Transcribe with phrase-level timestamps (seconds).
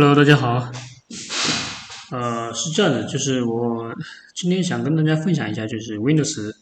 [0.00, 0.70] Hello，大家好。
[2.12, 3.92] 呃，是这样的，就是我
[4.32, 6.54] 今天想跟大家分享一下，就是 Windows，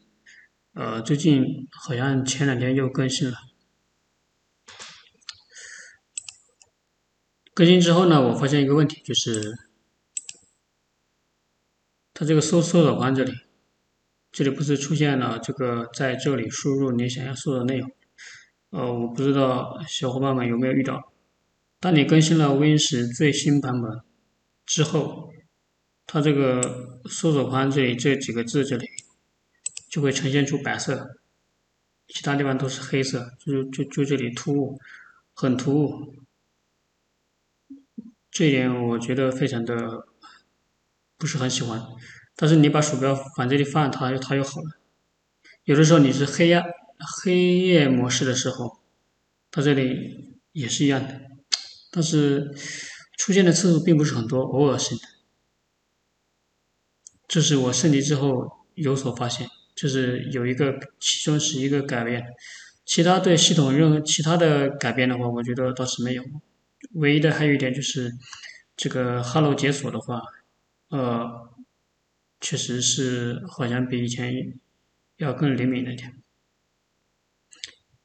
[0.73, 3.37] 呃，最近好像前两天又更新了。
[7.53, 9.55] 更新之后呢，我发现一个问题，就是
[12.15, 13.35] 它这个搜搜索框这里，
[14.33, 17.93] 这里不是出现了这个在这里输入你想要搜的内容？
[18.71, 21.13] 呃，我不知道小伙伴们有没有遇到。
[21.79, 24.01] 当你更新了 Win 十最新版本
[24.65, 25.33] 之后，
[26.07, 28.89] 它这个搜索框这里这几个字这里
[29.89, 31.19] 就会呈现出白色，
[32.09, 34.81] 其他地方都是黑色，就就就这里突兀，
[35.35, 36.15] 很突兀。
[38.31, 40.09] 这一点我觉得非常的
[41.17, 41.83] 不是很喜欢。
[42.35, 44.79] 但是你把鼠标往这里放，它它又好了。
[45.65, 46.65] 有的时候你是黑暗
[47.23, 48.81] 黑夜模式的时候，
[49.51, 51.36] 它这里也是一样的。
[51.97, 52.55] 但是
[53.17, 55.05] 出现的次数并不是很多，偶尔性的。
[57.27, 62.23] 这是我升级之后有所发现，就是有一个其中是一个改变，
[62.85, 66.23] 其他对系统任何其他的改变的话，我觉得倒是没有。
[66.93, 68.13] 唯一的还有一点就是
[68.77, 70.21] 这个 Hello 解锁的话，
[70.91, 71.49] 呃，
[72.43, 74.61] 确实是好像比以前
[75.17, 76.13] 要更灵敏了一点。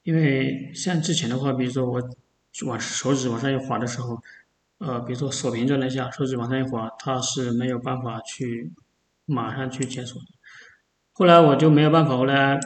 [0.04, 2.16] 因为像之前的话，比如说我。
[2.66, 4.22] 往手指往上一滑的时候，
[4.80, 8.72] 呃，比如说锁屏状态下，手指往上一滑，它是没有办法去
[9.26, 10.28] 马上去解锁的。
[11.14, 12.60] 后来我就没有办法，后来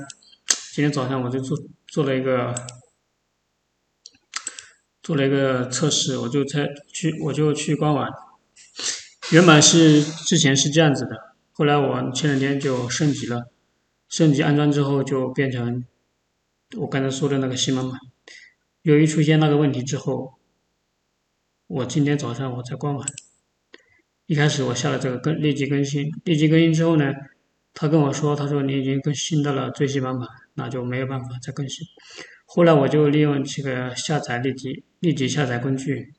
[0.73, 2.56] 今天早上我就做做了一个
[5.02, 8.09] 做了一个测试，我就在去我就去官网，
[9.31, 13.50] 原本是之前是这样子的，后来我前两天就升级了，
[14.09, 15.86] 升级安装之后就变成
[16.78, 18.14] 我刚才说的那个新版本。
[18.86, 20.36] 由于出现那个问题之后，
[21.66, 23.03] 我今天早上我在官网，
[24.28, 27.11] 一开始我下了这个更立即更新，立即更新之后呢，
[27.74, 31.84] 他跟我说，他说你已经更新到了最新版本，那就没有办法再更新。
[32.45, 36.13] 后来我就利用这个下载立即立即下载工具，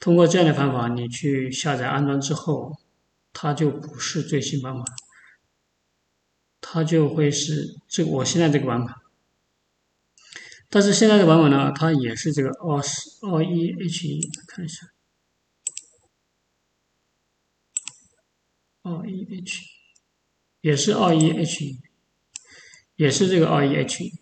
[0.00, 2.74] 通过这样的方法，你去下载安装之后，
[3.34, 4.82] 它就不是最新版本，
[6.62, 8.94] 它就会是这我现在这个版本。
[10.70, 14.86] 但是现在的版本呢，它也是这个二十二一 H 一，看一下，
[18.82, 19.62] 二一 H，
[20.60, 21.80] 也是二一 H 一，
[22.96, 24.12] 也是这个二一 H 一，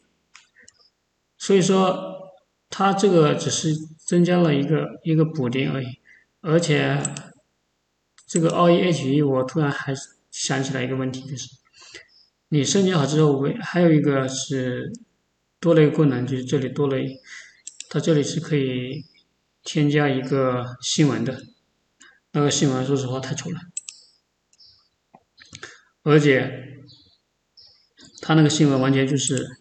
[1.37, 2.33] 所以说
[2.71, 3.75] 它这个只是
[4.07, 5.99] 增加了一个一个补丁而已，
[6.43, 7.03] 而且
[8.25, 9.93] 这个二一 H 一，我突然还
[10.31, 11.49] 想起来一个问题，就是
[12.51, 14.93] 你升级好之后，为还有一个是。
[15.67, 16.97] 多了一个功能，就是这里多了，
[17.89, 19.05] 它这里是可以
[19.65, 21.43] 添加一个新闻的，
[22.31, 23.59] 那个新闻说实话太丑了，
[26.05, 26.85] 而且
[28.23, 29.59] 它那个新闻完全就是，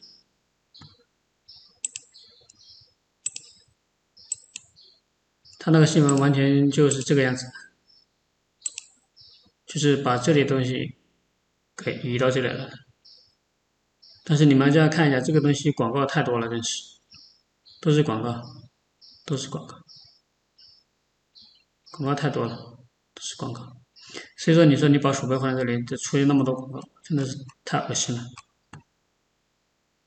[5.57, 7.47] 它那个新闻完全就是这个样子，
[9.65, 10.97] 就是把这里东西
[11.75, 12.84] 给移到这里来了。
[14.27, 16.97] 但是你们就要看一下这个东西，广告太多了，真是，
[17.79, 18.43] 都是广告，
[19.23, 19.77] 都是广告，
[21.91, 22.55] 广告太多了，
[23.13, 23.77] 都是广告。
[24.35, 28.23] 所以说，你说你把鼠标放在这里，就出现那么多广告，真的是太恶心了。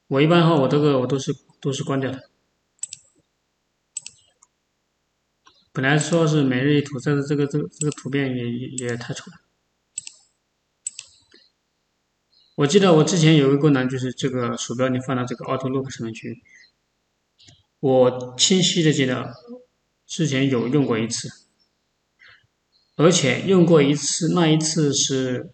[0.08, 2.28] 我一般的话，我这个我都是都是关掉的。
[5.72, 9.47] 本来说是每日一图，但是这个这个这个图片也也也太丑了。
[12.58, 16.42] 我记得我之前有一个功能，就是这个鼠标你放到这个 Auto Look 上面去。
[17.78, 19.32] 我清晰的记得
[20.04, 21.28] 之前有用过一次，
[22.96, 25.52] 而且用过一次，那一次是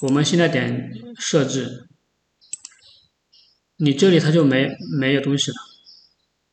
[0.00, 1.86] 我们现在点设置，
[3.76, 5.56] 你这里它就没没有东西了，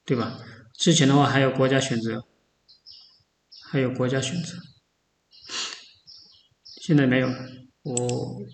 [0.04, 0.42] 对吧？
[0.74, 2.26] 之前的话还有国家选择，
[3.72, 4.58] 还有国家选择，
[6.82, 7.69] 现在没有了。
[7.90, 8.46] 我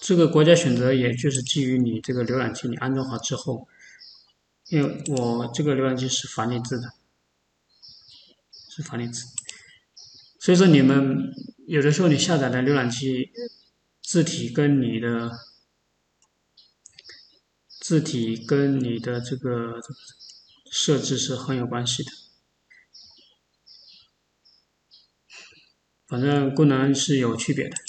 [0.00, 3.68] 这个国家选择，也就是基于你这个浏览器你安装好之后，
[4.70, 6.92] 因为我这个浏览器是繁体字的，
[8.68, 9.24] 是繁体字，
[10.40, 11.32] 所以说你们
[11.68, 13.30] 有的时候你下载的浏览器
[14.02, 15.30] 字体跟你的
[17.80, 19.80] 字体跟你的这个
[20.72, 22.10] 设置是很有关系的，
[26.08, 27.85] 反正功能是有区别的。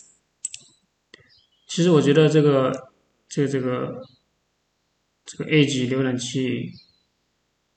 [1.67, 2.71] 其实我觉得这个，
[3.27, 4.01] 这个这个，
[5.25, 6.71] 这个 A 级浏览器，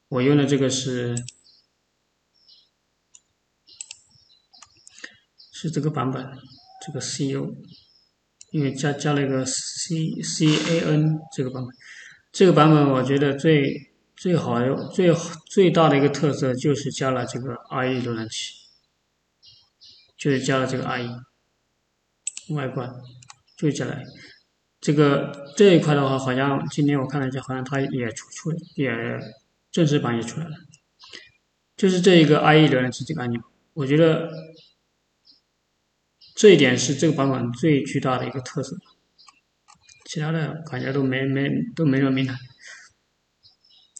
[0.09, 1.17] 我用的这个是
[5.51, 6.25] 是这个版本，
[6.87, 7.57] 这个 CU，
[8.53, 11.75] 因为加加了一个 C CAN 这个版本，
[12.31, 15.13] 这个版本我觉得最最好的最
[15.47, 18.55] 最大的一个特色就是加了这个 IE 浏览器，
[20.17, 21.25] 就是加了这个 IE
[22.55, 22.89] 外观，
[23.61, 23.99] 就加了
[24.81, 28.91] 这个这一块的话，好像今天我看了一下，好像它也出出也
[29.71, 30.53] 正式版也出来了，
[31.77, 33.41] 就是这一个 IE 浏览器这个按钮，
[33.75, 34.31] 我觉得。
[36.33, 38.75] 这一点是这个版本最巨大的一个特色，
[40.07, 42.35] 其他的感觉都没没都没什么明显。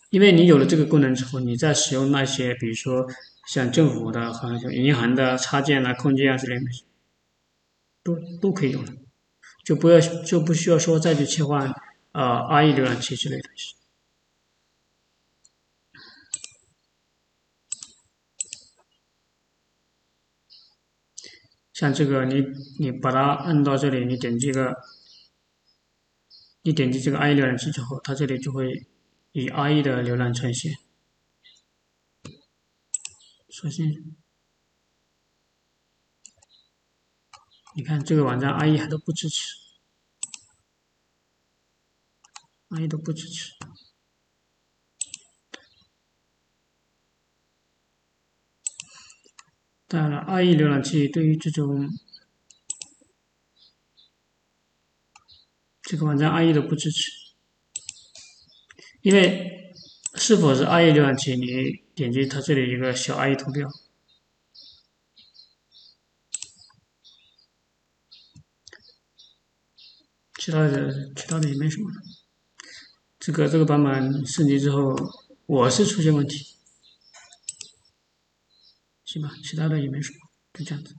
[0.09, 3.07] 因为你有了这个功能之后，你在使用那些比如说
[3.47, 6.65] 像政府的、好像银行的插件啊、空间啊之类的，
[8.03, 8.93] 都都可以用了，
[9.65, 11.69] 就不要就不需要说再去切换
[12.13, 13.77] 啊 IE 浏览器之类的东西。
[21.73, 22.45] 像这个，你
[22.79, 24.77] 你把它摁到这里，你点击个，
[26.61, 28.87] 你点击这个 IE 浏览器之后，它这里就会
[29.33, 30.75] 以 IE 的浏览呈现。
[33.49, 34.15] 首先，
[37.77, 39.45] 你看这个网站 IE 还都不支持
[42.71, 43.53] ，IE 都不支持。
[49.87, 51.89] 当然了，IE 浏览器对于这种
[55.83, 57.11] 这个网站 IE 都不支持，
[59.03, 59.73] 因为
[60.15, 63.69] 是否是 IE 浏览器，你点击它这里一个小 IE 图标，
[70.41, 71.91] 其他的其他的也没什么。
[73.19, 74.97] 这个这个版本升级之后，
[75.45, 76.57] 我是出现问题。
[79.05, 80.19] 行吧，其他的也没什么，
[80.55, 80.97] 就这样子。